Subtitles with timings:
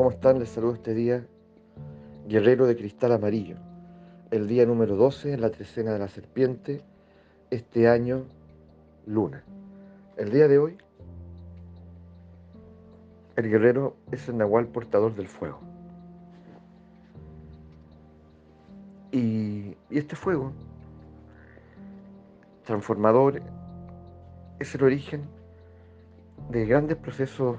[0.00, 0.38] ¿cómo están?
[0.38, 1.26] Les saludo este día,
[2.26, 3.56] Guerrero de Cristal Amarillo.
[4.30, 6.80] El día número 12 en la trecena de la serpiente,
[7.50, 8.24] este año,
[9.04, 9.44] luna.
[10.16, 10.78] El día de hoy,
[13.36, 15.60] el guerrero es el nahual portador del fuego.
[19.12, 20.54] Y, y este fuego,
[22.64, 23.42] transformador,
[24.60, 25.24] es el origen
[26.48, 27.58] de grandes procesos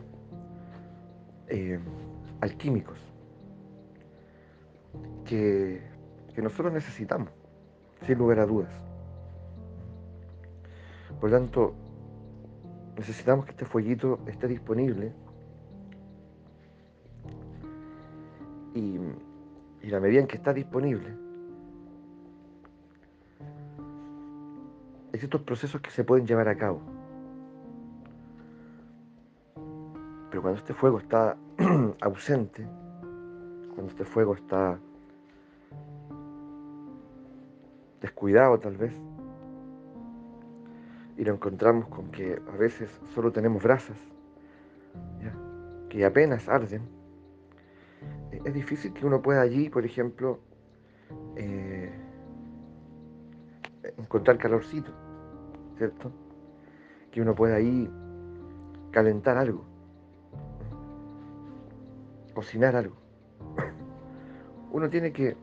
[1.49, 1.77] eh,
[2.41, 2.99] alquímicos
[5.25, 5.81] que,
[6.33, 7.29] que nosotros necesitamos,
[8.05, 8.73] sin lugar a dudas.
[11.19, 11.75] Por lo tanto,
[12.97, 15.13] necesitamos que este fueguito esté disponible
[18.73, 18.97] y,
[19.81, 21.13] y la medida en que está disponible,
[25.13, 26.81] estos procesos que se pueden llevar a cabo.
[30.41, 31.37] Cuando este fuego está
[32.01, 32.67] ausente,
[33.75, 34.79] cuando este fuego está
[38.01, 38.91] descuidado tal vez,
[41.15, 43.97] y lo encontramos con que a veces solo tenemos brasas,
[45.89, 46.81] que apenas arden,
[48.31, 50.39] eh, es difícil que uno pueda allí, por ejemplo,
[51.35, 51.91] eh,
[53.97, 54.91] encontrar calorcito,
[55.77, 56.11] ¿cierto?
[57.11, 57.87] Que uno pueda ahí
[58.91, 59.70] calentar algo
[62.33, 62.95] cocinar algo.
[64.71, 65.35] Uno tiene que,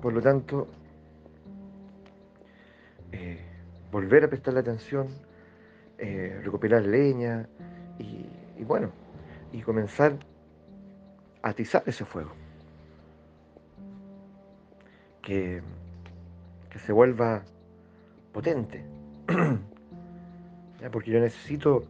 [0.00, 0.68] por lo tanto,
[3.12, 3.40] eh,
[3.90, 5.08] volver a prestarle atención,
[5.98, 7.48] eh, recopilar leña
[7.98, 8.90] y, bueno,
[9.52, 10.16] y comenzar
[11.42, 12.32] a atizar ese fuego.
[15.22, 15.62] Que,
[16.70, 17.42] que se vuelva
[18.32, 18.84] potente.
[20.92, 21.84] Porque yo necesito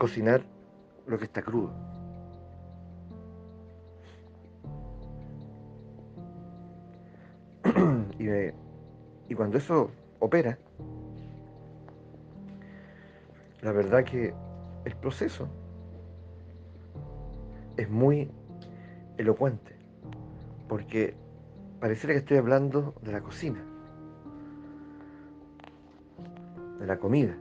[0.00, 0.42] cocinar
[1.06, 1.70] lo que está crudo.
[9.28, 10.56] y, cuando eso opera,
[13.60, 14.32] la verdad que
[14.86, 15.46] el proceso
[17.76, 18.30] es muy
[19.18, 19.76] elocuente,
[20.66, 21.14] porque
[21.78, 23.62] pareciera que estoy hablando de la cocina,
[26.78, 27.36] de la comida.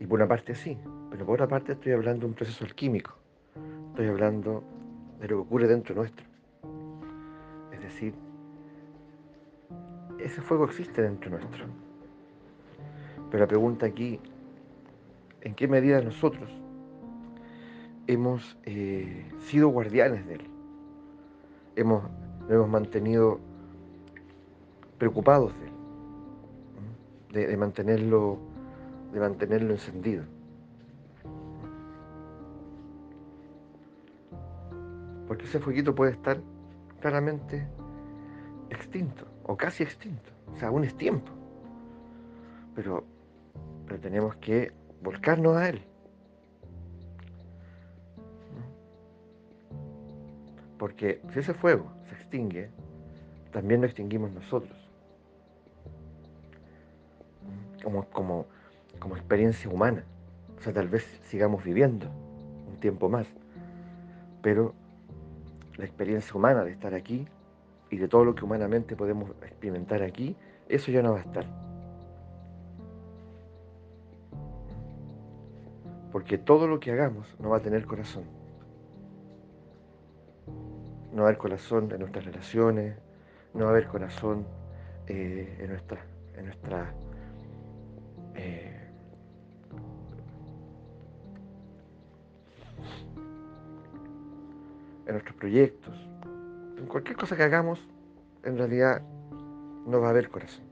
[0.00, 0.76] Y por una parte sí,
[1.12, 3.12] pero por otra parte estoy hablando de un proceso alquímico.
[3.90, 4.64] Estoy hablando
[5.20, 6.24] de lo que ocurre dentro nuestro.
[7.70, 8.14] Es decir,
[10.18, 11.66] ese fuego existe dentro nuestro.
[13.30, 14.18] Pero la pregunta aquí,
[15.42, 16.50] ¿en qué medida nosotros
[18.06, 20.46] hemos eh, sido guardianes de él?
[21.76, 22.04] Hemos,
[22.48, 23.38] hemos mantenido
[24.96, 25.52] preocupados
[27.32, 28.38] de él, de mantenerlo
[29.12, 30.24] de mantenerlo encendido.
[35.32, 36.42] Porque ese fueguito puede estar
[37.00, 37.66] claramente
[38.68, 40.30] extinto o casi extinto.
[40.52, 41.32] O sea, aún es tiempo.
[42.74, 43.02] Pero,
[43.86, 44.72] pero tenemos que
[45.02, 45.82] volcarnos a él.
[50.76, 52.68] Porque si ese fuego se extingue,
[53.52, 54.76] también lo extinguimos nosotros.
[57.82, 58.44] Como, como,
[58.98, 60.04] como experiencia humana.
[60.58, 62.10] O sea, tal vez sigamos viviendo
[62.70, 63.26] un tiempo más,
[64.42, 64.74] pero
[65.76, 67.26] la experiencia humana de estar aquí
[67.90, 70.36] y de todo lo que humanamente podemos experimentar aquí,
[70.68, 71.46] eso ya no va a estar.
[76.10, 78.24] Porque todo lo que hagamos no va a tener corazón.
[81.12, 82.96] No va a haber corazón en nuestras relaciones,
[83.54, 84.46] no va a haber corazón
[85.06, 86.94] eh, en nuestra, en nuestra
[95.06, 95.94] en nuestros proyectos,
[96.78, 97.80] en cualquier cosa que hagamos,
[98.44, 99.02] en realidad
[99.86, 100.64] no va a haber corazón.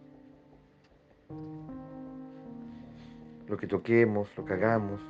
[3.48, 5.00] Lo que toquemos, lo que hagamos,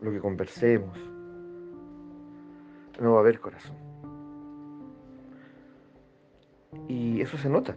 [0.00, 0.98] lo que conversemos,
[3.00, 3.76] no va a haber corazón.
[6.88, 7.76] Y eso se nota,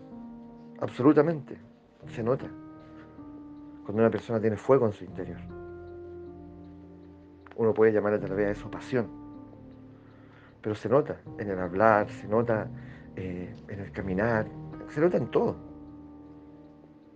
[0.80, 1.58] absolutamente,
[2.08, 2.46] se nota,
[3.84, 5.40] cuando una persona tiene fuego en su interior.
[7.56, 9.15] Uno puede llamar a través de eso pasión
[10.66, 12.68] pero se nota en el hablar, se nota
[13.16, 14.48] eh, en el caminar,
[14.90, 15.56] se nota en todo.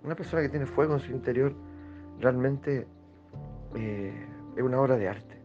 [0.03, 1.55] Una persona que tiene fuego en su interior
[2.19, 2.85] realmente
[3.73, 5.41] eh, es una obra de arte.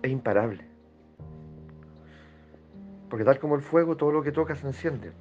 [0.00, 0.64] Es imparable.
[3.10, 5.12] Porque tal como el fuego, todo lo que toca se enciende.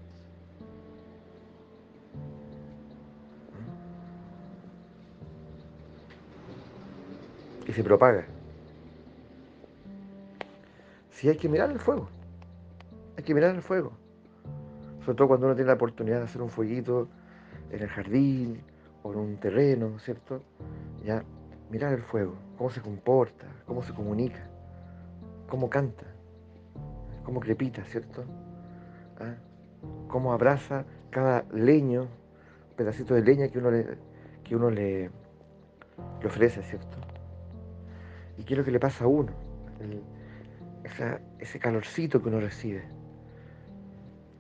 [7.68, 8.39] y se propaga.
[11.20, 12.08] Sí hay que mirar el fuego,
[13.18, 13.92] hay que mirar el fuego.
[15.04, 17.10] Sobre todo cuando uno tiene la oportunidad de hacer un fueguito
[17.72, 18.62] en el jardín
[19.04, 20.42] o en un terreno, ¿cierto?
[21.04, 21.26] Ya,
[21.70, 24.48] mirar el fuego, cómo se comporta, cómo se comunica,
[25.50, 26.06] cómo canta,
[27.26, 28.24] cómo crepita, ¿cierto?
[29.20, 29.36] ¿Ah?
[30.08, 32.08] Cómo abraza cada leño,
[32.78, 33.98] pedacito de leña que uno le,
[34.46, 35.12] que uno le,
[36.26, 36.98] ofrece, ¿cierto?
[38.38, 39.34] ¿Y qué es lo que le pasa a uno?
[40.84, 42.84] Ese calorcito que uno recibe.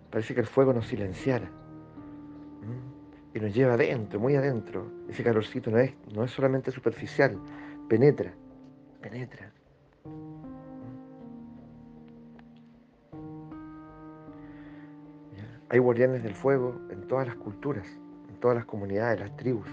[0.09, 1.49] Parece que el fuego nos silenciara
[3.33, 4.91] y nos lleva adentro, muy adentro.
[5.07, 7.37] Ese calorcito no es, no es solamente superficial,
[7.87, 8.33] penetra,
[9.01, 9.51] penetra.
[15.71, 17.87] Hay guardianes del fuego en todas las culturas,
[18.27, 19.67] en todas las comunidades, las tribus.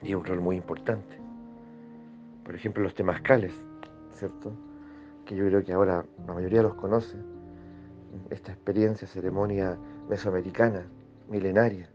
[0.00, 1.18] Y es un rol muy importante.
[2.44, 3.52] Por ejemplo, los temazcales,
[4.16, 4.52] ¿cierto?
[5.24, 7.16] Que yo creo que ahora la mayoría los conoce.
[8.30, 9.78] Esta experiencia, ceremonia
[10.08, 10.86] mesoamericana,
[11.28, 11.88] milenaria,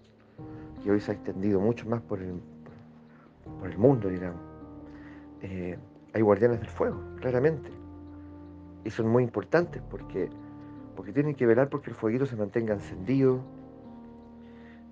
[0.84, 2.42] que hoy se ha extendido mucho más por el,
[3.60, 4.42] por el mundo, digamos.
[5.42, 5.78] Eh,
[6.14, 7.72] hay guardianes del fuego, claramente.
[8.84, 10.30] Y son muy importantes porque,
[10.96, 13.42] porque tienen que velar porque el fueguito se mantenga encendido,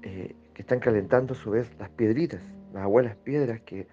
[0.01, 2.41] eh, que están calentando a su vez las piedritas,
[2.73, 3.87] las abuelas piedras que,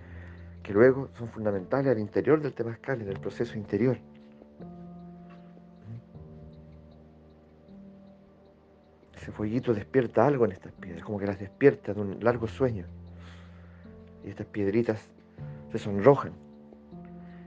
[0.67, 3.97] que luego son fundamentales al interior del temazcal, en el proceso interior.
[9.17, 12.85] Ese fueguito despierta algo en estas piedras, como que las despierta de un largo sueño.
[14.25, 15.09] Y estas piedritas
[15.71, 16.33] se sonrojan.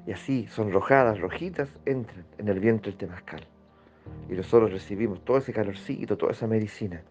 [0.07, 3.45] Y así, sonrojadas, rojitas, entran en el viento del temazcal.
[4.29, 7.03] Y nosotros recibimos todo ese calorcito, toda esa medicina.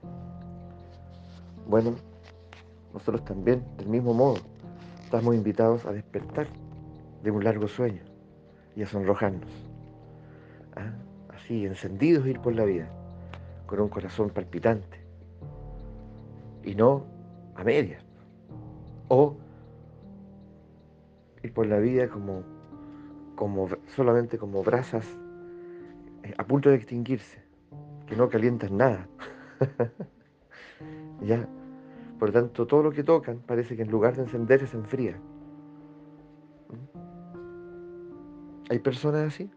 [1.67, 1.97] Bueno,
[2.95, 4.39] nosotros también, del mismo modo,
[5.09, 6.47] estamos invitados a despertar
[7.23, 8.03] de un largo sueño
[8.77, 9.51] y a sonrojarnos.
[10.77, 10.93] ¿Ah?
[11.35, 12.91] Así, encendidos ir por la vida
[13.65, 15.01] con un corazón palpitante
[16.63, 17.07] y no
[17.55, 18.05] a medias.
[19.09, 19.35] O
[21.43, 22.43] ir por la vida como,
[23.35, 23.67] como
[23.97, 25.07] solamente como brasas
[26.23, 27.39] eh, a punto de extinguirse,
[28.07, 29.09] que no calientan nada.
[31.23, 31.49] ya.
[32.19, 35.17] Por lo tanto, todo lo que tocan parece que en lugar de encenderse se enfría.
[36.69, 36.99] ¿Mm?
[38.70, 39.50] Hay personas así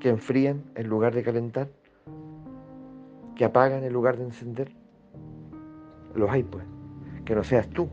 [0.00, 1.70] que enfrían en lugar de calentar
[3.34, 4.72] que apagan en lugar de encender.
[6.14, 6.64] Los hay, pues.
[7.24, 7.88] Que no seas tú.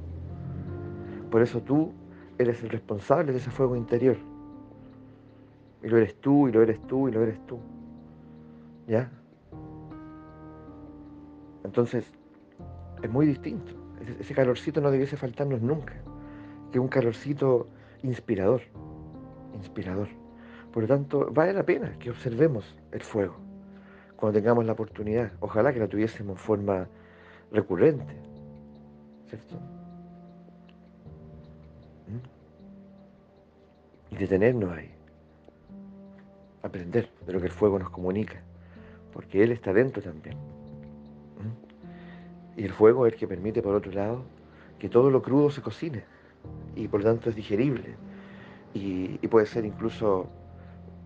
[1.29, 1.91] Por eso tú
[2.37, 4.17] eres el responsable de ese fuego interior.
[5.83, 7.59] Y lo eres tú, y lo eres tú, y lo eres tú.
[8.87, 9.09] ¿Ya?
[11.63, 12.11] Entonces,
[13.01, 13.73] es muy distinto.
[14.19, 15.93] Ese calorcito no debiese faltarnos nunca.
[16.71, 17.67] Que un calorcito
[18.03, 18.61] inspirador.
[19.55, 20.07] Inspirador.
[20.71, 23.35] Por lo tanto, vale la pena que observemos el fuego
[24.21, 25.31] cuando tengamos la oportunidad.
[25.39, 26.87] Ojalá que la tuviésemos en forma
[27.51, 28.13] recurrente,
[29.27, 29.55] ¿cierto?
[32.07, 32.21] ¿Mm?
[34.11, 34.91] Y detenernos ahí.
[36.61, 38.39] Aprender de lo que el fuego nos comunica,
[39.11, 40.37] porque Él está dentro también.
[42.61, 44.21] Y el fuego es el que permite, por otro lado,
[44.77, 46.03] que todo lo crudo se cocine
[46.75, 47.95] y por lo tanto es digerible
[48.75, 50.27] y, puede ser incluso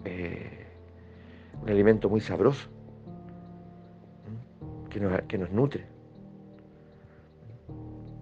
[0.03, 0.65] eh,
[1.63, 2.67] un alimento muy sabroso
[4.89, 5.85] que nos, nutre.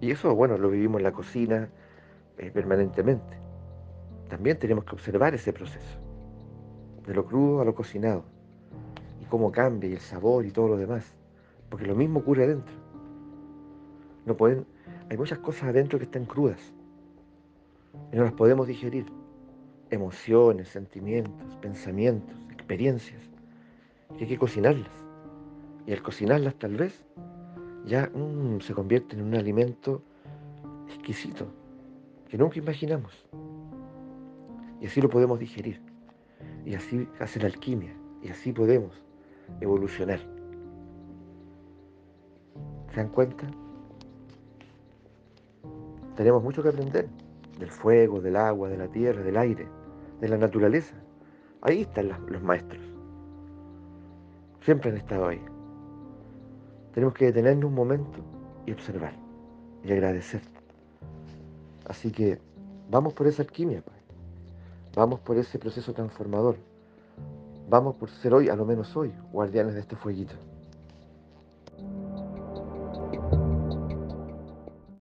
[0.00, 1.68] Y eso, bueno, lo vivimos en la cocina
[2.38, 3.36] eh, permanentemente.
[4.28, 5.98] También tenemos que observar ese proceso,
[7.04, 8.22] de lo crudo a lo cocinado,
[9.20, 11.16] y cómo cambia, y el sabor y todo lo demás.
[11.68, 12.83] Porque lo mismo ocurre adentro.
[14.26, 14.66] No pueden,
[15.10, 16.60] hay muchas cosas adentro que están crudas
[18.12, 19.06] y no las podemos digerir.
[19.90, 23.20] Emociones, sentimientos, pensamientos, experiencias,
[24.18, 24.90] hay que cocinarlas.
[25.86, 27.04] Y al cocinarlas tal vez
[27.84, 30.02] ya mm, se convierte en un alimento
[30.88, 31.46] exquisito
[32.28, 33.26] que nunca imaginamos.
[34.80, 35.80] Y así lo podemos digerir.
[36.64, 37.94] Y así hace la alquimia.
[38.22, 39.02] Y así podemos
[39.60, 40.20] evolucionar.
[42.90, 43.46] ¿Se dan cuenta?
[46.16, 47.08] Tenemos mucho que aprender
[47.58, 49.68] del fuego, del agua, de la tierra, del aire,
[50.20, 50.94] de la naturaleza.
[51.60, 52.82] Ahí están los maestros.
[54.60, 55.40] Siempre han estado ahí.
[56.92, 58.18] Tenemos que detenernos un momento
[58.66, 59.12] y observar
[59.82, 60.42] y agradecer.
[61.86, 62.38] Así que
[62.90, 64.00] vamos por esa alquimia, Padre.
[64.94, 66.56] Vamos por ese proceso transformador.
[67.68, 70.34] Vamos por ser hoy, a lo menos hoy, guardianes de este fueguito.